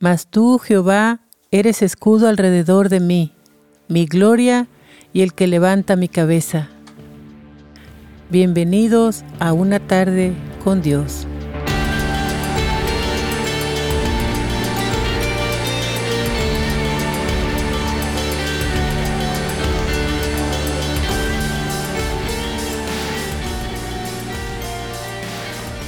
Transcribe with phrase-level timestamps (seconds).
[0.00, 1.18] Mas tú, Jehová,
[1.50, 3.32] eres escudo alrededor de mí,
[3.88, 4.68] mi gloria
[5.12, 6.68] y el que levanta mi cabeza.
[8.30, 11.26] Bienvenidos a una tarde con Dios.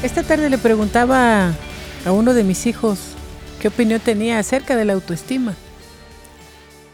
[0.02, 1.54] Esta tarde le preguntaba
[2.04, 3.14] a uno de mis hijos
[3.60, 5.54] qué opinión tenía acerca de la autoestima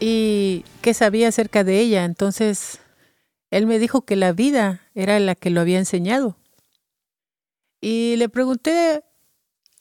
[0.01, 2.03] y qué sabía acerca de ella.
[2.03, 2.79] Entonces,
[3.51, 6.37] él me dijo que la vida era la que lo había enseñado.
[7.79, 9.03] Y le pregunté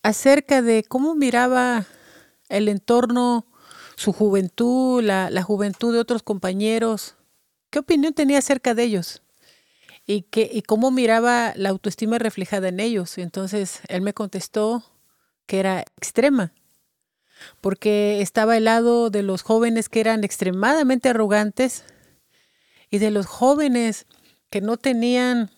[0.02, 1.86] acerca de cómo miraba
[2.48, 3.46] el entorno,
[3.96, 7.16] su juventud, la, juventud de otros compañeros.
[7.70, 9.22] ¿Qué opinión tenía acerca de ellos?
[10.08, 13.18] y, que, y cómo miraba la autoestima reflejada en ellos.
[13.18, 14.84] Y entonces él me contestó
[15.46, 16.52] que era extrema,
[17.60, 21.84] porque estaba al lado de los jóvenes que eran extremadamente arrogantes
[22.90, 24.06] y de los jóvenes
[24.50, 25.50] que no tenían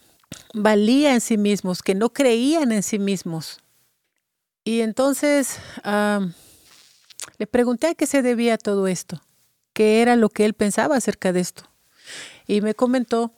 [0.54, 3.60] valía en sí mismos, que no creían en sí mismos.
[4.64, 5.58] Y entonces
[7.38, 9.22] le pregunté a qué se debía todo esto,
[9.72, 11.64] qué era lo que él pensaba acerca de esto.
[12.46, 13.32] Y me comentó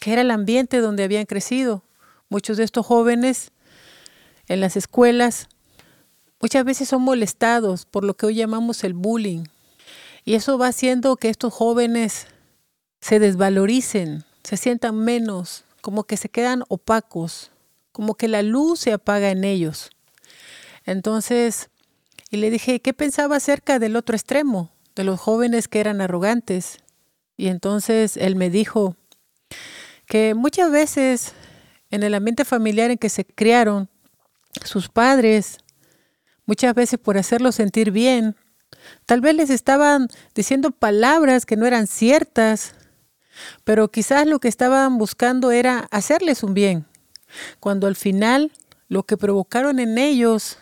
[0.00, 1.84] que era el ambiente donde habían crecido.
[2.28, 3.52] Muchos de estos jóvenes
[4.48, 5.48] en las escuelas
[6.40, 9.44] muchas veces son molestados por lo que hoy llamamos el bullying.
[10.24, 12.26] Y eso va haciendo que estos jóvenes
[13.00, 17.50] se desvaloricen, se sientan menos, como que se quedan opacos,
[17.92, 19.90] como que la luz se apaga en ellos.
[20.84, 21.70] Entonces,
[22.30, 26.78] y le dije, ¿qué pensaba acerca del otro extremo, de los jóvenes que eran arrogantes?
[27.36, 28.96] Y entonces él me dijo,
[30.06, 31.32] que muchas veces
[31.90, 33.88] en el ambiente familiar en que se criaron,
[34.64, 35.58] sus padres,
[36.48, 38.34] muchas veces por hacerlos sentir bien,
[39.04, 42.74] tal vez les estaban diciendo palabras que no eran ciertas,
[43.64, 46.86] pero quizás lo que estaban buscando era hacerles un bien,
[47.60, 48.50] cuando al final
[48.88, 50.56] lo que provocaron en ellos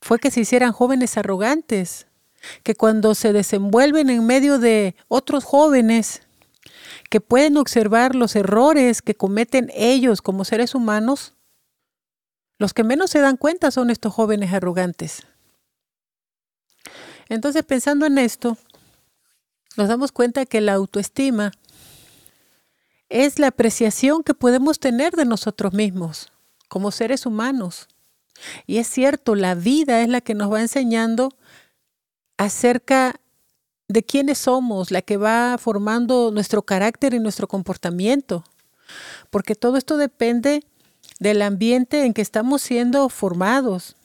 [0.00, 2.08] fue que se hicieran jóvenes arrogantes,
[2.64, 6.22] que cuando se desenvuelven en medio de otros jóvenes,
[7.08, 11.34] que pueden observar los errores que cometen ellos como seres humanos,
[12.58, 15.26] los que menos se dan cuenta son estos jóvenes arrogantes.
[17.28, 18.56] Entonces, pensando en esto,
[19.76, 21.52] nos damos cuenta que la autoestima
[23.08, 26.32] es la apreciación que podemos tener de nosotros mismos
[26.68, 27.88] como seres humanos.
[28.66, 31.30] Y es cierto, la vida es la que nos va enseñando
[32.36, 33.20] acerca
[33.88, 38.44] de quiénes somos, la que va formando nuestro carácter y nuestro comportamiento.
[39.30, 40.64] Porque todo esto depende
[41.18, 43.96] del ambiente en que estamos siendo formados,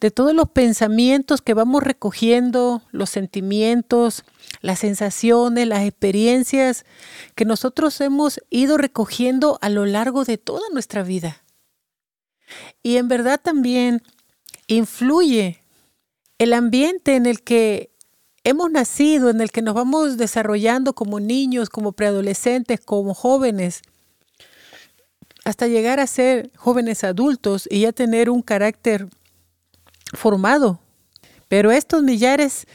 [0.00, 4.24] de todos los pensamientos que vamos recogiendo, los sentimientos,
[4.60, 6.84] las sensaciones, las experiencias
[7.34, 11.44] que nosotros hemos ido recogiendo a lo largo de toda nuestra vida.
[12.82, 14.02] Y en verdad también
[14.66, 15.62] influye
[16.38, 17.90] el ambiente en el que
[18.44, 23.82] hemos nacido, en el que nos vamos desarrollando como niños, como preadolescentes, como jóvenes,
[25.48, 29.08] hasta llegar a ser jóvenes adultos y ya tener un carácter
[30.12, 30.78] formado.
[31.48, 32.66] Pero estos millares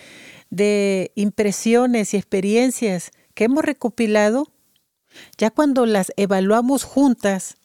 [0.50, 4.48] de impresiones y experiencias que hemos recopilado,
[5.38, 7.58] ya cuando las evaluamos juntas,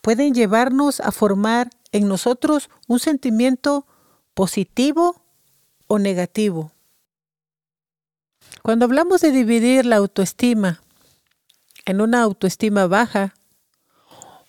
[0.00, 3.86] pueden llevarnos a formar en nosotros un sentimiento
[4.32, 5.22] positivo
[5.86, 6.72] o negativo.
[8.62, 10.80] Cuando hablamos de dividir la autoestima
[11.84, 13.34] en una autoestima baja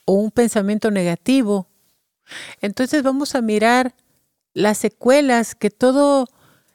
[0.05, 1.67] o un pensamiento negativo,
[2.61, 3.95] entonces vamos a mirar
[4.53, 6.27] las secuelas que todas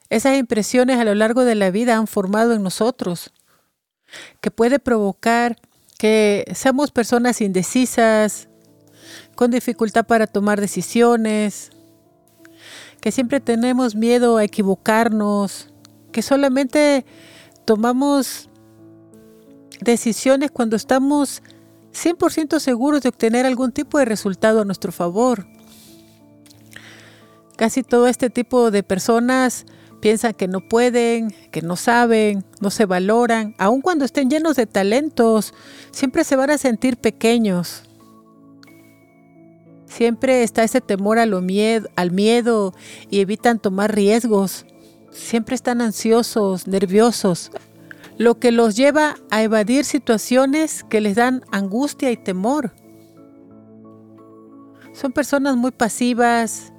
[0.09, 3.31] esas impresiones a lo largo de la vida han formado en nosotros,
[4.41, 5.57] que puede provocar
[5.97, 8.47] que seamos personas indecisas,
[9.35, 11.71] con dificultad para tomar decisiones,
[13.01, 15.69] que siempre tenemos miedo a equivocarnos,
[16.11, 17.05] que solamente
[17.65, 18.49] tomamos
[19.81, 21.41] decisiones cuando estamos
[21.93, 25.47] 100% seguros de obtener algún tipo de resultado a nuestro favor.
[27.55, 29.65] Casi todo este tipo de personas
[29.99, 34.65] piensan que no pueden, que no saben, no se valoran, aun cuando estén llenos de
[34.65, 35.53] talentos,
[35.91, 37.83] siempre se van a sentir pequeños.
[39.85, 42.73] Siempre está ese temor a lo miedo, al miedo
[43.09, 44.65] y evitan tomar riesgos.
[45.11, 47.51] Siempre están ansiosos, nerviosos,
[48.19, 52.73] lo que los lleva a evadir situaciones que les dan angustia y temor.
[54.91, 56.73] Son personas muy pasivas,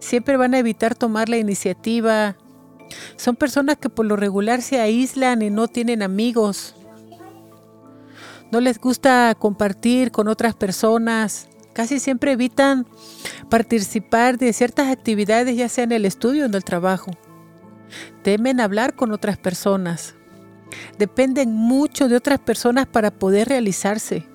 [0.00, 2.36] siempre van a evitar tomar la iniciativa.
[3.14, 6.74] Son personas que por lo regular se aíslan y no tienen amigos.
[8.50, 11.48] No les gusta compartir con otras personas.
[11.72, 12.84] Casi siempre evitan
[13.48, 17.12] participar de ciertas actividades, ya sea en el estudio o en el trabajo.
[18.24, 20.16] Temen hablar con otras personas.
[20.98, 24.26] Dependen mucho de otras personas para poder realizarse.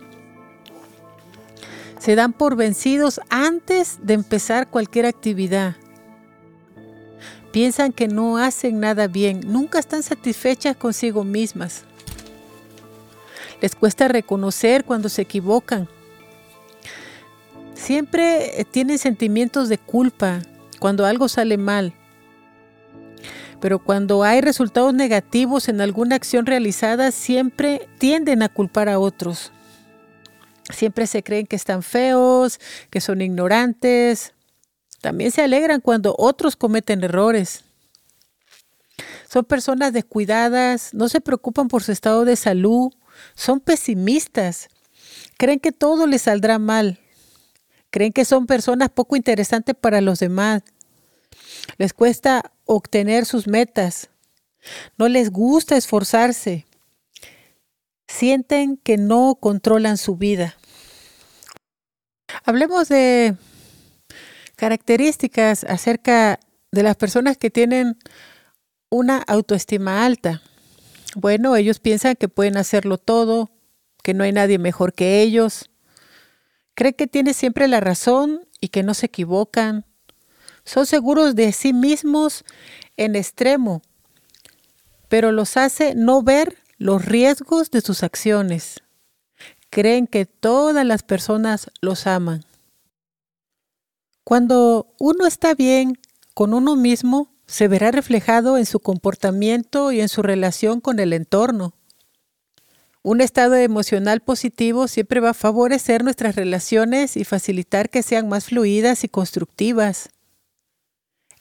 [2.00, 5.76] Se dan por vencidos antes de empezar cualquier actividad.
[7.52, 11.84] Piensan que no hacen nada bien, nunca están satisfechas consigo mismas.
[13.62, 15.88] Les cuesta reconocer cuando se equivocan.
[17.74, 20.42] Siempre tienen sentimientos de culpa
[20.80, 21.94] cuando algo sale mal.
[23.60, 29.52] Pero cuando hay resultados negativos en alguna acción realizada, siempre tienden a culpar a otros.
[30.70, 32.60] Siempre se creen que están feos,
[32.90, 34.34] que son ignorantes.
[35.02, 37.64] También se alegran cuando otros cometen errores.
[39.30, 42.92] Son personas descuidadas, no se preocupan por su estado de salud,
[43.36, 44.70] son pesimistas,
[45.38, 47.00] creen que todo les saldrá mal,
[47.92, 50.64] creen que son personas poco interesantes para los demás,
[51.78, 54.10] les cuesta obtener sus metas,
[54.98, 56.66] no les gusta esforzarse,
[58.08, 60.58] sienten que no controlan su vida.
[62.44, 63.36] Hablemos de
[64.56, 66.40] características acerca
[66.72, 67.98] de las personas que tienen
[68.90, 70.42] una autoestima alta.
[71.16, 73.50] Bueno, ellos piensan que pueden hacerlo todo,
[74.04, 75.70] que no hay nadie mejor que ellos.
[76.76, 79.86] Creen que tienen siempre la razón y que no se equivocan.
[80.64, 82.44] Son seguros de sí mismos
[82.98, 83.82] en extremo,
[85.08, 88.82] pero los hace no ver los riesgos de sus acciones.
[89.70, 92.44] Creen que todas las personas los aman.
[94.24, 96.00] Cuando uno está bien
[96.34, 101.14] con uno mismo, se verá reflejado en su comportamiento y en su relación con el
[101.14, 101.74] entorno.
[103.02, 108.46] Un estado emocional positivo siempre va a favorecer nuestras relaciones y facilitar que sean más
[108.46, 110.10] fluidas y constructivas.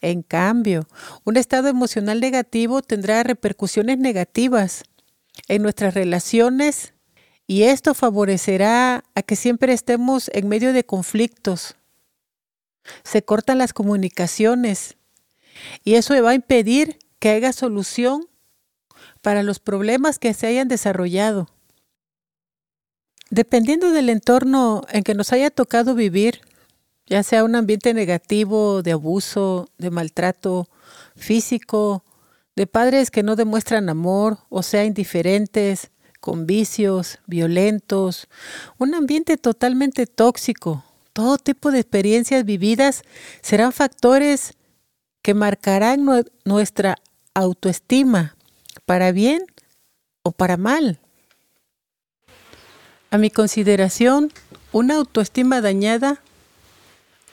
[0.00, 0.86] En cambio,
[1.24, 4.84] un estado emocional negativo tendrá repercusiones negativas
[5.48, 6.94] en nuestras relaciones
[7.46, 11.76] y esto favorecerá a que siempre estemos en medio de conflictos.
[13.02, 14.96] Se cortan las comunicaciones
[15.82, 18.28] y eso va a impedir que haya solución
[19.20, 21.48] para los problemas que se hayan desarrollado.
[23.30, 26.40] Dependiendo del entorno en que nos haya tocado vivir,
[27.08, 30.68] ya sea un ambiente negativo, de abuso, de maltrato
[31.16, 32.04] físico,
[32.54, 35.90] de padres que no demuestran amor o sea indiferentes,
[36.20, 38.28] con vicios, violentos,
[38.76, 43.02] un ambiente totalmente tóxico, todo tipo de experiencias vividas
[43.40, 44.54] serán factores
[45.22, 46.04] que marcarán
[46.44, 46.96] nuestra
[47.34, 48.36] autoestima,
[48.84, 49.42] para bien
[50.22, 51.00] o para mal.
[53.10, 54.32] A mi consideración,
[54.72, 56.20] una autoestima dañada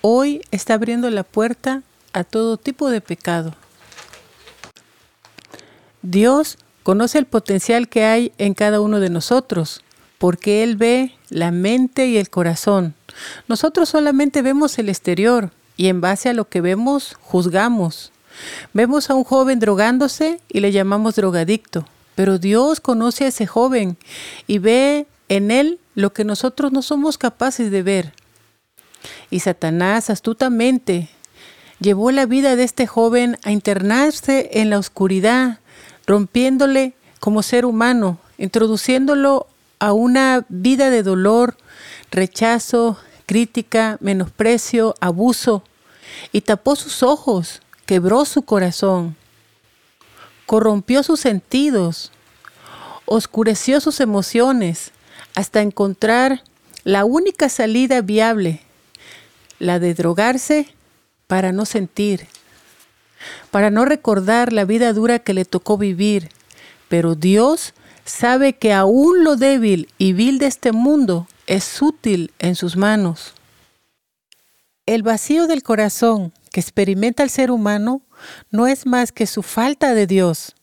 [0.07, 1.81] hoy está abriendo la puerta
[2.13, 3.55] a todo tipo de pecado.
[6.03, 9.81] Dios conoce el potencial que hay en cada uno de nosotros,
[10.19, 12.93] porque Él ve la mente y el corazón.
[13.47, 18.11] Nosotros solamente vemos el exterior y en base a lo que vemos juzgamos.
[18.73, 23.97] Vemos a un joven drogándose y le llamamos drogadicto, pero Dios conoce a ese joven
[24.45, 28.13] y ve en él lo que nosotros no somos capaces de ver.
[29.29, 31.09] Y Satanás astutamente
[31.79, 35.59] llevó la vida de este joven a internarse en la oscuridad,
[36.05, 39.47] rompiéndole como ser humano, introduciéndolo
[39.79, 41.57] a una vida de dolor,
[42.11, 45.63] rechazo, crítica, menosprecio, abuso,
[46.31, 49.15] y tapó sus ojos, quebró su corazón,
[50.45, 52.11] corrompió sus sentidos,
[53.05, 54.91] oscureció sus emociones,
[55.33, 56.43] hasta encontrar
[56.83, 58.61] la única salida viable,
[59.59, 60.67] la de drogarse
[61.27, 62.27] para no sentir,
[63.51, 66.29] para no recordar la vida dura que le tocó vivir.
[66.87, 67.73] Pero Dios
[68.05, 73.33] sabe que aún lo débil y vil de este mundo es útil en sus manos.
[74.85, 78.01] El vacío del corazón que experimenta el ser humano
[78.51, 80.55] no es más que su falta de Dios.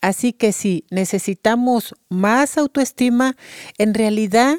[0.00, 3.36] Así que si necesitamos más autoestima,
[3.78, 4.54] en realidad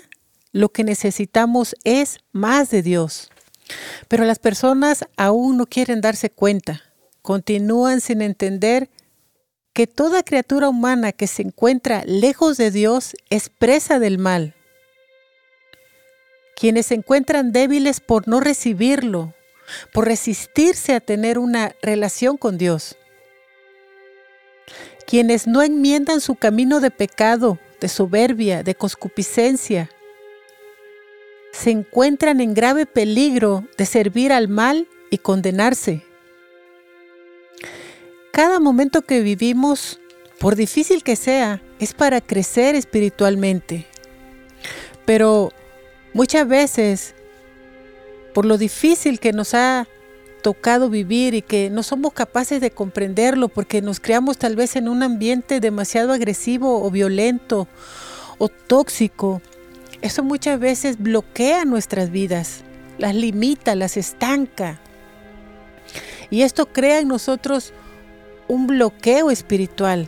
[0.51, 3.29] lo que necesitamos es más de Dios.
[4.07, 6.81] Pero las personas aún no quieren darse cuenta,
[7.21, 8.89] continúan sin entender
[9.73, 14.55] que toda criatura humana que se encuentra lejos de Dios es presa del mal.
[16.55, 19.33] Quienes se encuentran débiles por no recibirlo,
[19.93, 22.97] por resistirse a tener una relación con Dios.
[25.05, 29.89] Quienes no enmiendan su camino de pecado, de soberbia, de concupiscencia,
[31.51, 36.03] se encuentran en grave peligro de servir al mal y condenarse.
[38.31, 39.99] Cada momento que vivimos,
[40.39, 43.85] por difícil que sea, es para crecer espiritualmente.
[45.05, 45.51] Pero
[46.13, 47.15] muchas veces,
[48.33, 49.87] por lo difícil que nos ha
[50.41, 54.87] tocado vivir y que no somos capaces de comprenderlo porque nos creamos tal vez en
[54.87, 57.67] un ambiente demasiado agresivo o violento
[58.37, 59.41] o tóxico,
[60.01, 62.63] eso muchas veces bloquea nuestras vidas,
[62.97, 64.79] las limita, las estanca.
[66.29, 67.73] Y esto crea en nosotros
[68.47, 70.07] un bloqueo espiritual.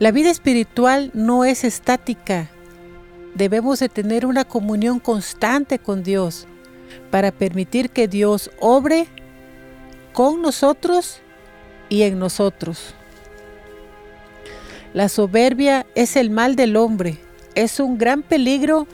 [0.00, 2.48] La vida espiritual no es estática.
[3.34, 6.48] Debemos de tener una comunión constante con Dios
[7.10, 9.06] para permitir que Dios obre
[10.12, 11.20] con nosotros
[11.88, 12.94] y en nosotros.
[14.94, 17.23] La soberbia es el mal del hombre
[17.54, 18.86] es un gran peligro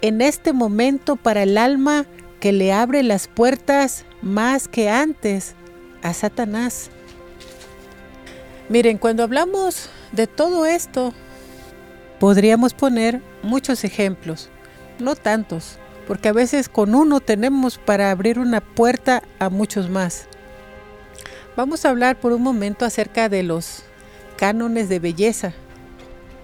[0.00, 2.06] en este momento para el alma
[2.40, 5.54] que le abre las puertas más que antes
[6.02, 6.90] a Satanás.
[8.68, 11.12] Miren, cuando hablamos de todo esto,
[12.18, 14.48] podríamos poner muchos ejemplos,
[14.98, 20.26] no tantos, porque a veces con uno tenemos para abrir una puerta a muchos más.
[21.56, 23.82] Vamos a hablar por un momento acerca de los
[24.36, 25.52] cánones de belleza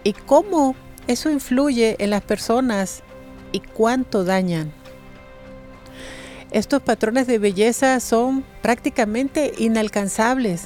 [0.05, 0.75] y cómo
[1.07, 3.03] eso influye en las personas
[3.53, 4.73] y cuánto dañan.
[6.51, 10.65] Estos patrones de belleza son prácticamente inalcanzables,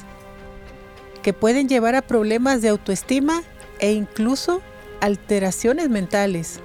[1.21, 3.43] que pueden llevar a problemas de autoestima
[3.79, 4.61] e incluso
[5.01, 6.59] alteraciones mentales.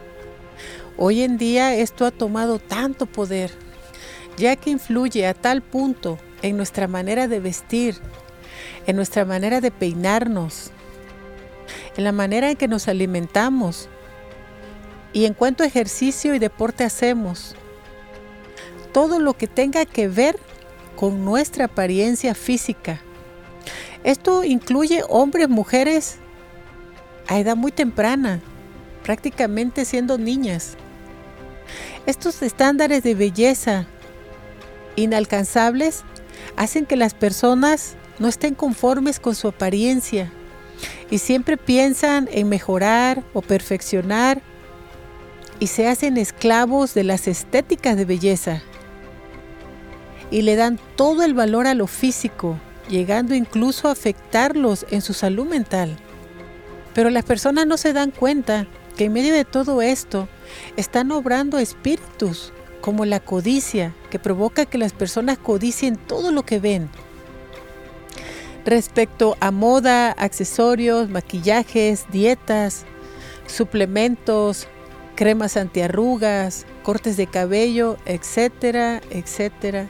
[0.96, 3.50] Hoy en día esto ha tomado tanto poder,
[4.36, 7.96] ya que influye a tal punto en nuestra manera de vestir,
[8.86, 10.70] en nuestra manera de peinarnos,
[11.96, 13.88] en la manera en que nos alimentamos
[15.12, 17.56] y en cuánto ejercicio y deporte hacemos.
[18.92, 20.38] Todo lo que tenga que ver
[20.94, 23.00] con nuestra apariencia física.
[24.04, 26.16] Esto incluye hombres, mujeres
[27.28, 28.40] a edad muy temprana,
[29.02, 30.76] prácticamente siendo niñas.
[32.06, 33.86] Estos estándares de belleza
[34.96, 36.04] inalcanzables
[36.56, 40.32] hacen que las personas no estén conformes con su apariencia
[41.10, 44.42] y siempre piensan en mejorar o perfeccionar
[45.58, 48.62] y se hacen esclavos de las estéticas de belleza
[50.30, 55.14] y le dan todo el valor a lo físico, llegando incluso a afectarlos en su
[55.14, 55.96] salud mental.
[56.94, 58.66] Pero las personas no se dan cuenta
[58.96, 60.28] que en medio de todo esto
[60.76, 66.58] están obrando espíritus como la codicia, que provoca que las personas codicien todo lo que
[66.58, 66.88] ven,
[68.66, 72.84] respecto a moda, accesorios, maquillajes, dietas,
[73.46, 74.66] suplementos,
[75.14, 79.88] cremas antiarrugas, cortes de cabello, etcétera, etcétera.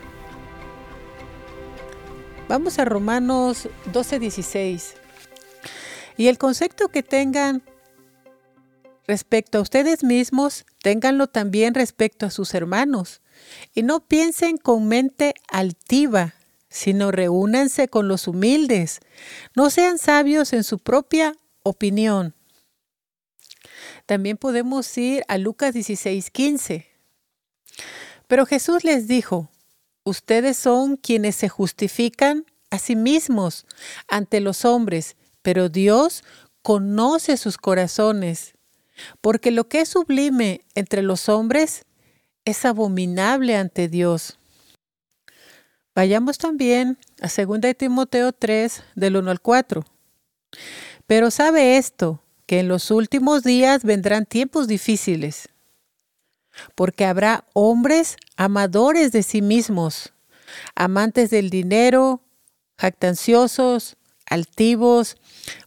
[2.48, 4.94] Vamos a Romanos 12:16.
[6.18, 7.62] Y el concepto que tengan
[9.06, 13.22] respecto a ustedes mismos, ténganlo también respecto a sus hermanos.
[13.74, 16.34] Y no piensen con mente altiva,
[16.76, 19.00] sino reúnanse con los humildes.
[19.54, 22.34] No sean sabios en su propia opinión.
[24.04, 26.86] También podemos ir a Lucas 16:15.
[28.26, 29.48] Pero Jesús les dijo,
[30.04, 33.64] ustedes son quienes se justifican a sí mismos
[34.06, 36.24] ante los hombres, pero Dios
[36.60, 38.52] conoce sus corazones,
[39.22, 41.86] porque lo que es sublime entre los hombres
[42.44, 44.38] es abominable ante Dios.
[45.96, 49.82] Vayamos también a 2 Timoteo 3, del 1 al 4.
[51.06, 55.48] Pero sabe esto, que en los últimos días vendrán tiempos difíciles,
[56.74, 60.12] porque habrá hombres amadores de sí mismos,
[60.74, 62.20] amantes del dinero,
[62.76, 65.16] jactanciosos, altivos,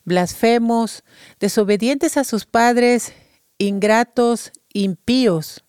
[0.06, 1.04] blasfemos,
[1.40, 3.14] desobedientes a sus padres,
[3.58, 5.64] ingratos, impíos,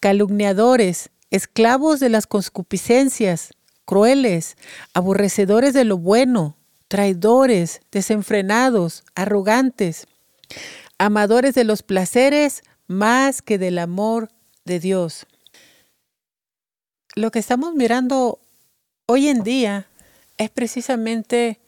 [0.00, 3.50] calumniadores, esclavos de las concupiscencias,
[3.84, 4.56] crueles,
[4.92, 6.56] aborrecedores de lo bueno,
[6.88, 10.06] traidores, desenfrenados, arrogantes,
[10.98, 14.30] amadores de los placeres más que del amor
[14.64, 15.26] de Dios.
[17.16, 18.40] Lo que estamos mirando
[19.06, 19.86] hoy en día
[20.36, 21.60] es precisamente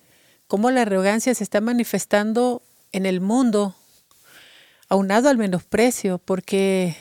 [0.46, 3.74] cómo la arrogancia se está manifestando en el mundo,
[4.88, 6.96] aunado al menosprecio, porque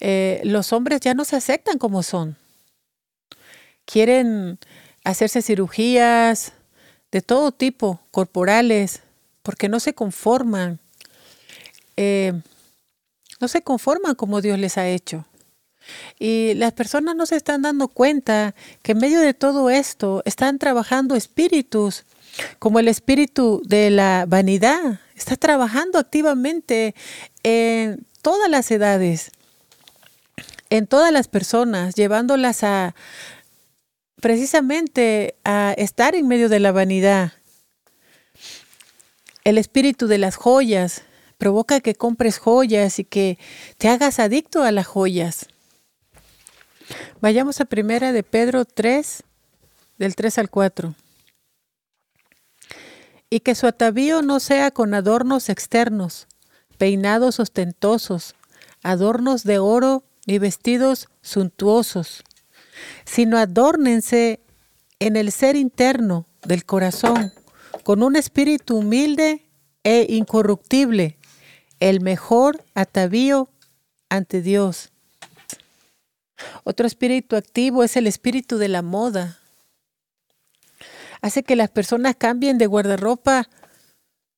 [0.00, 2.36] eh, los hombres ya no se aceptan como son.
[3.86, 4.58] Quieren
[5.04, 6.52] hacerse cirugías
[7.10, 9.00] de todo tipo, corporales,
[9.42, 10.80] porque no se conforman.
[11.96, 12.34] Eh,
[13.40, 15.24] no se conforman como Dios les ha hecho.
[16.18, 20.58] Y las personas no se están dando cuenta que en medio de todo esto están
[20.58, 22.04] trabajando espíritus,
[22.58, 26.94] como el espíritu de la vanidad, está trabajando activamente
[27.42, 29.30] en todas las edades,
[30.68, 32.94] en todas las personas, llevándolas a
[34.20, 37.32] precisamente a estar en medio de la vanidad.
[39.44, 41.02] El espíritu de las joyas
[41.38, 43.38] provoca que compres joyas y que
[43.78, 45.46] te hagas adicto a las joyas.
[47.20, 49.22] Vayamos a primera de Pedro 3,
[49.98, 50.94] del 3 al 4.
[53.28, 56.26] Y que su atavío no sea con adornos externos,
[56.78, 58.34] peinados ostentosos,
[58.82, 62.22] adornos de oro ni vestidos suntuosos,
[63.04, 64.40] sino adórnense
[64.98, 67.32] en el ser interno del corazón,
[67.82, 69.42] con un espíritu humilde
[69.84, 71.16] e incorruptible,
[71.80, 73.48] el mejor atavío
[74.08, 74.90] ante Dios
[76.64, 79.38] otro espíritu activo es el espíritu de la moda.
[81.22, 83.48] Hace que las personas cambien de guardarropa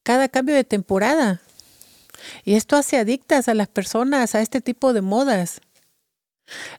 [0.03, 1.41] cada cambio de temporada.
[2.45, 5.61] Y esto hace adictas a las personas a este tipo de modas.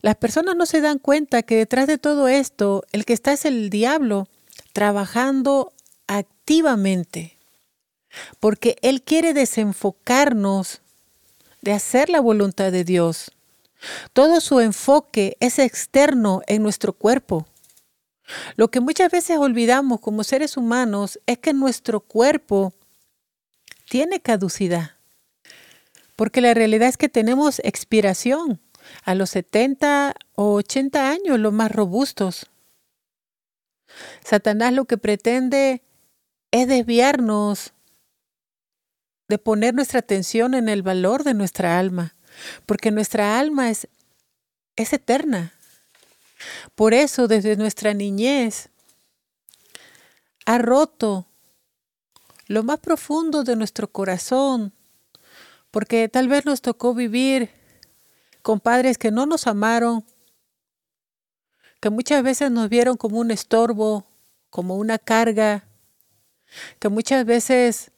[0.01, 3.45] Las personas no se dan cuenta que detrás de todo esto, el que está es
[3.45, 4.27] el diablo
[4.73, 5.73] trabajando
[6.07, 7.37] activamente.
[8.39, 10.81] Porque Él quiere desenfocarnos
[11.61, 13.31] de hacer la voluntad de Dios.
[14.13, 17.45] Todo su enfoque es externo en nuestro cuerpo.
[18.55, 22.73] Lo que muchas veces olvidamos como seres humanos es que nuestro cuerpo
[23.89, 24.91] tiene caducidad.
[26.15, 28.59] Porque la realidad es que tenemos expiración
[29.03, 32.47] a los 70 o 80 años, los más robustos.
[34.23, 35.81] Satanás lo que pretende
[36.51, 37.73] es desviarnos
[39.27, 42.13] de poner nuestra atención en el valor de nuestra alma
[42.65, 43.87] porque nuestra alma es,
[44.75, 45.53] es eterna.
[46.75, 48.69] Por eso desde nuestra niñez
[50.45, 51.27] ha roto
[52.47, 54.73] lo más profundo de nuestro corazón,
[55.69, 57.51] porque tal vez nos tocó vivir
[58.49, 60.03] con padres que no nos amaron,
[61.79, 64.07] que muchas veces nos vieron como un estorbo,
[64.49, 65.67] como una carga,
[66.79, 67.91] que muchas veces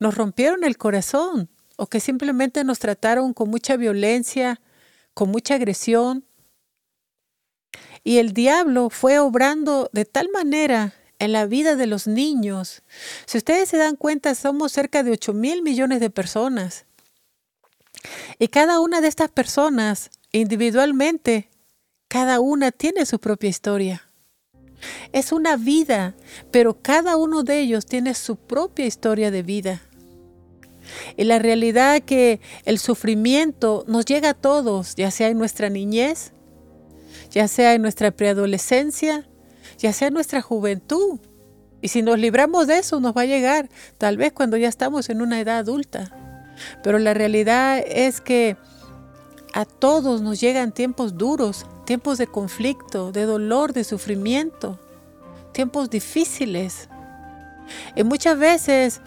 [0.00, 4.62] nos rompieron el corazón o que simplemente nos trataron con mucha violencia,
[5.12, 6.24] con mucha agresión.
[8.02, 12.82] Y el diablo fue obrando de tal manera en la vida de los niños.
[13.26, 16.86] Si ustedes se dan cuenta, somos cerca de 8 mil millones de personas.
[18.38, 21.48] Y cada una de estas personas, individualmente,
[22.08, 24.02] cada una tiene su propia historia.
[25.12, 26.14] Es una vida,
[26.50, 29.82] pero cada uno de ellos tiene su propia historia de vida.
[31.16, 36.32] Y la realidad que el sufrimiento nos llega a todos, ya sea en nuestra niñez,
[37.30, 39.26] ya sea en nuestra preadolescencia,
[39.78, 41.18] ya sea en nuestra juventud.
[41.80, 45.08] Y si nos libramos de eso, nos va a llegar tal vez cuando ya estamos
[45.10, 46.23] en una edad adulta.
[46.82, 48.56] Pero la realidad es que
[49.52, 54.78] a todos nos llegan tiempos duros, tiempos de conflicto, de dolor, de sufrimiento,
[55.52, 56.88] tiempos difíciles.
[57.94, 59.00] Y muchas veces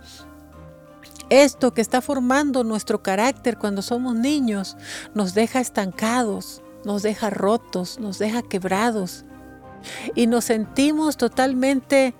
[1.29, 4.77] esto que está formando nuestro carácter cuando somos niños
[5.13, 9.25] nos deja estancados, nos deja rotos, nos deja quebrados
[10.15, 12.13] y nos sentimos totalmente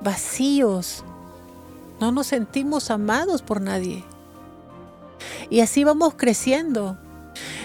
[0.00, 1.04] vacíos.
[2.00, 4.04] No nos sentimos amados por nadie.
[5.50, 6.98] Y así vamos creciendo.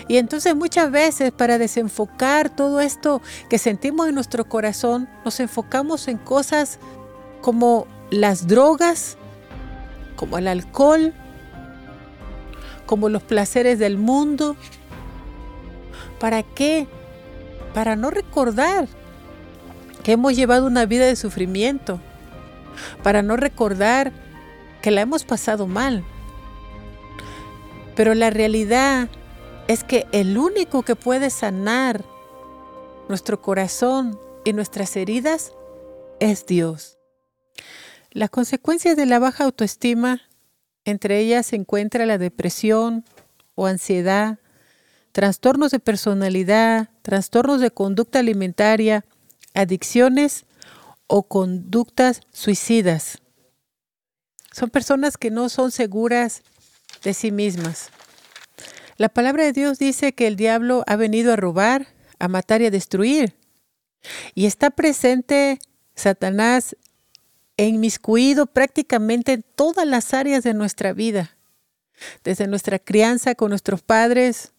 [0.07, 6.07] Y entonces muchas veces para desenfocar todo esto que sentimos en nuestro corazón, nos enfocamos
[6.07, 6.79] en cosas
[7.41, 9.17] como las drogas,
[10.15, 11.13] como el alcohol,
[12.85, 14.55] como los placeres del mundo.
[16.19, 16.87] ¿Para qué?
[17.73, 18.87] Para no recordar
[20.03, 21.99] que hemos llevado una vida de sufrimiento,
[23.03, 24.11] para no recordar
[24.81, 26.03] que la hemos pasado mal.
[27.99, 29.09] Pero la realidad
[29.67, 32.05] es que el único que puede sanar
[33.09, 35.51] nuestro corazón y nuestras heridas
[36.21, 36.97] es Dios.
[38.12, 40.21] Las consecuencias de la baja autoestima,
[40.85, 43.03] entre ellas se encuentra la depresión
[43.55, 44.39] o ansiedad,
[45.12, 49.03] trastornos de personalidad, trastornos de conducta alimentaria,
[49.53, 50.45] adicciones
[51.07, 53.17] o conductas suicidas.
[54.53, 56.43] Son personas que no son seguras
[57.03, 57.89] de sí mismas.
[58.97, 61.88] La palabra de Dios dice que el diablo ha venido a robar,
[62.19, 63.35] a matar y a destruir.
[64.35, 65.59] Y está presente
[65.95, 66.75] Satanás
[67.57, 71.35] inmiscuido prácticamente en todas las áreas de nuestra vida,
[72.23, 74.53] desde nuestra crianza con nuestros padres,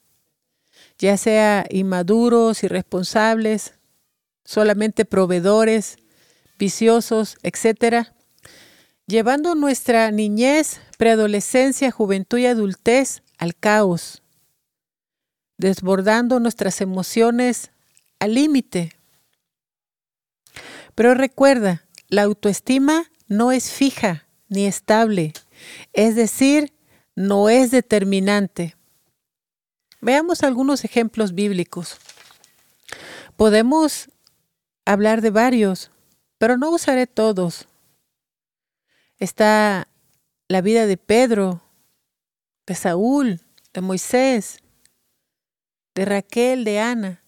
[0.99, 3.75] ya sea inmaduros, irresponsables,
[4.45, 5.97] solamente proveedores,
[6.59, 8.15] viciosos, etcétera,
[9.11, 14.23] llevando nuestra niñez, preadolescencia, juventud y adultez al caos,
[15.59, 17.73] desbordando nuestras emociones
[18.21, 18.93] al límite.
[20.95, 25.33] Pero recuerda, la autoestima no es fija ni estable,
[25.93, 26.73] es decir,
[27.15, 28.77] no es determinante.
[30.01, 31.99] Veamos algunos ejemplos bíblicos.
[33.37, 34.09] Podemos
[34.85, 35.91] hablar de varios,
[36.39, 37.67] pero no usaré todos.
[39.21, 39.87] Está
[40.49, 41.61] la vida de Pedro,
[42.67, 43.41] de Saúl,
[43.75, 44.61] de Moisés,
[45.95, 47.23] de Raquel, de Ana.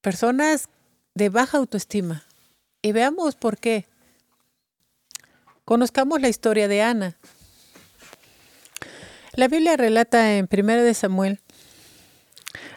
[0.00, 0.68] Personas
[1.14, 2.24] de baja autoestima.
[2.82, 3.86] Y veamos por qué.
[5.64, 7.16] Conozcamos la historia de Ana.
[9.34, 11.40] La Biblia relata en 1 de Samuel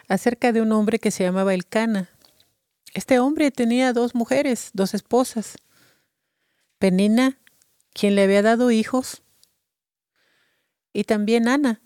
[0.06, 2.08] acerca de un hombre que se llamaba Elcana.
[2.94, 5.56] Este hombre tenía dos mujeres, dos esposas.
[6.78, 7.36] Penina,
[7.96, 9.22] quien le había dado hijos,
[10.92, 11.80] y también Ana,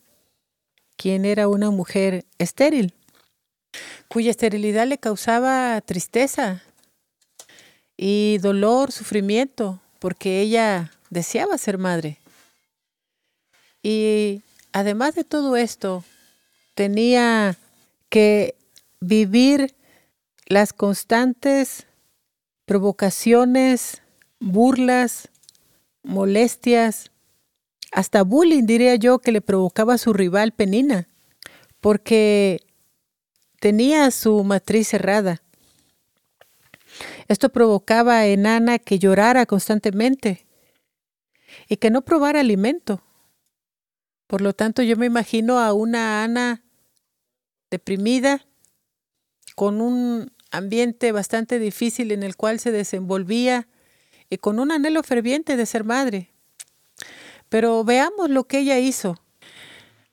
[0.96, 2.94] quien era una mujer estéril,
[4.08, 6.64] cuya esterilidad le causaba tristeza
[7.96, 12.18] y dolor, sufrimiento, porque ella deseaba ser madre.
[13.80, 14.42] Y
[14.72, 16.02] además de todo esto,
[16.74, 17.56] tenía
[18.08, 18.56] que
[18.98, 19.76] vivir
[20.46, 21.86] las constantes
[22.64, 24.02] provocaciones,
[24.40, 25.29] burlas,
[26.02, 27.10] molestias,
[27.92, 31.08] hasta bullying, diría yo, que le provocaba a su rival Penina,
[31.80, 32.60] porque
[33.58, 35.42] tenía su matriz cerrada.
[37.28, 40.46] Esto provocaba en Ana que llorara constantemente
[41.68, 43.02] y que no probara alimento.
[44.26, 46.62] Por lo tanto, yo me imagino a una Ana
[47.70, 48.46] deprimida,
[49.54, 53.68] con un ambiente bastante difícil en el cual se desenvolvía
[54.30, 56.30] y con un anhelo ferviente de ser madre.
[57.48, 59.20] Pero veamos lo que ella hizo.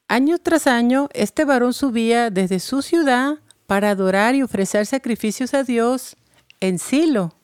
[0.07, 5.63] Año tras año, este varón subía desde su ciudad para adorar y ofrecer sacrificios a
[5.63, 6.17] Dios
[6.59, 7.35] en Silo.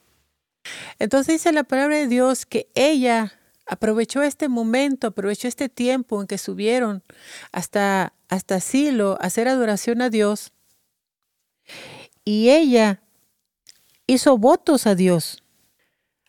[0.97, 3.33] Entonces dice la palabra de Dios que ella
[3.65, 7.03] aprovechó este momento, aprovechó este tiempo en que subieron
[7.51, 10.51] hasta, hasta Silo a hacer adoración a Dios.
[12.25, 13.01] Y ella
[14.07, 15.42] hizo votos a Dios,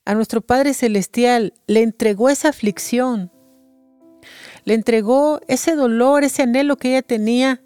[0.05, 3.31] a nuestro Padre Celestial, le entregó esa aflicción,
[4.65, 7.63] le entregó ese dolor, ese anhelo que ella tenía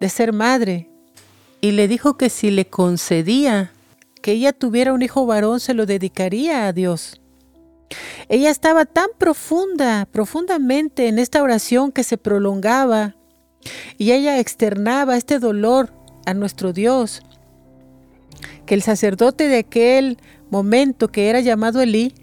[0.00, 0.90] de ser madre,
[1.60, 3.72] y le dijo que si le concedía
[4.20, 7.20] que ella tuviera un hijo varón, se lo dedicaría a Dios.
[8.28, 13.14] Ella estaba tan profunda, profundamente en esta oración que se prolongaba
[13.98, 15.92] y ella externaba este dolor
[16.26, 17.22] a nuestro Dios,
[18.66, 20.18] que el sacerdote de aquel
[20.54, 22.14] momento que era llamado Elí,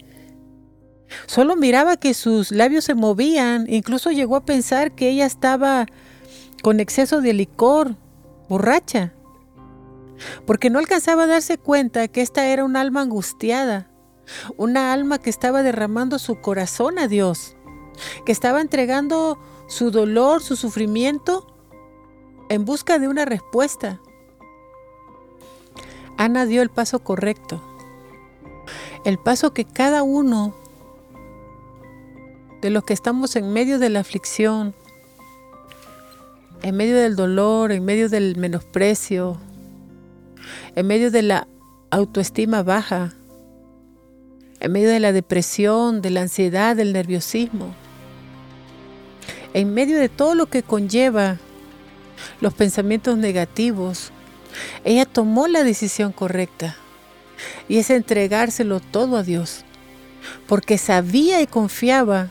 [1.26, 5.86] solo miraba que sus labios se movían, incluso llegó a pensar que ella estaba
[6.64, 7.96] con exceso de licor,
[8.48, 9.14] borracha
[10.46, 13.90] porque no alcanzaba a darse cuenta que esta era un alma angustiada,
[14.58, 17.56] una alma que estaba derramando su corazón a Dios,
[18.26, 21.48] que estaba entregando su dolor, su sufrimiento,
[22.50, 24.02] en busca de una respuesta.
[26.18, 27.64] Ana dio el paso correcto,
[29.04, 30.54] el paso que cada uno
[32.62, 34.76] de los que estamos en medio de la aflicción,
[36.62, 39.38] en medio del dolor, en medio del menosprecio,
[40.76, 41.48] en medio de la
[41.90, 43.14] autoestima baja,
[44.60, 47.74] en medio de la depresión, de la ansiedad, del nerviosismo,
[49.56, 51.38] en medio de todo lo que conlleva
[52.40, 54.12] los pensamientos negativos,
[54.84, 56.76] ella tomó la decisión correcta
[57.68, 59.64] y es entregárselo todo a Dios,
[60.48, 62.30] porque sabía y confiaba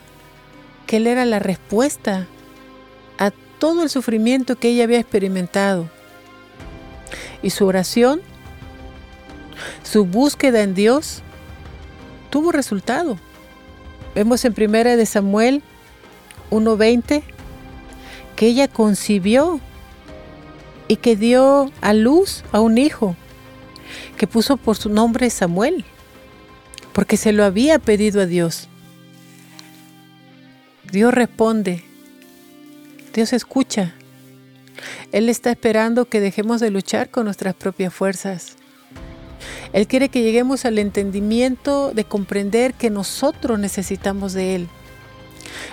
[0.87, 2.27] que Él era la respuesta
[3.17, 5.89] a todo el sufrimiento que ella había experimentado.
[7.43, 8.21] Y su oración
[9.83, 11.21] su búsqueda en Dios
[12.29, 13.17] tuvo resultado.
[14.15, 15.61] Vemos en primera de Samuel
[16.49, 17.23] 1:20
[18.35, 19.59] que ella concibió
[20.87, 23.15] y que dio a luz a un hijo
[24.17, 25.85] que puso por su nombre Samuel,
[26.93, 28.67] porque se lo había pedido a Dios.
[30.91, 31.83] Dios responde,
[33.13, 33.93] Dios escucha.
[35.11, 38.55] Él está esperando que dejemos de luchar con nuestras propias fuerzas
[39.73, 44.67] Él quiere que lleguemos al entendimiento de comprender que nosotros necesitamos de Él.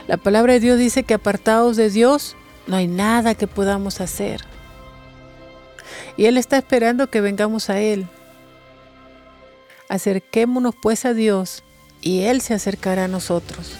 [0.07, 4.43] La palabra de Dios dice que apartados de Dios no hay nada que podamos hacer.
[6.17, 8.07] Y Él está esperando que vengamos a Él.
[9.89, 11.63] Acerquémonos pues a Dios
[12.01, 13.73] y Él se acercará a nosotros.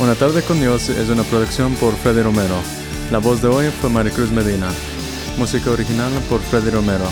[0.00, 2.56] Una tarde con Dios es una producción por Freddy Romero.
[3.10, 4.70] La voz de hoy fue Maricruz Medina.
[5.36, 7.04] Música original por Freddy Romero.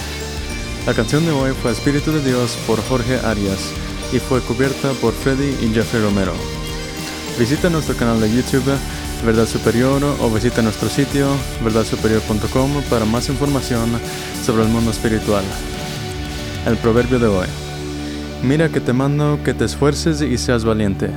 [0.86, 3.72] La canción de hoy fue Espíritu de Dios por Jorge Arias
[4.10, 6.32] y fue cubierta por Freddy y Jeffrey Romero.
[7.38, 8.72] Visita nuestro canal de YouTube
[9.24, 11.26] Verdad Superior o visita nuestro sitio
[11.62, 13.90] verdadsuperior.com para más información
[14.44, 15.44] sobre el mundo espiritual.
[16.66, 17.46] El proverbio de hoy.
[18.42, 21.10] Mira que te mando que te esfuerces y seas valiente.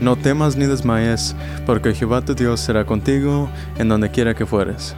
[0.00, 1.34] No temas ni desmayes,
[1.66, 4.94] porque Jehová tu Dios será contigo en donde quiera que fueres.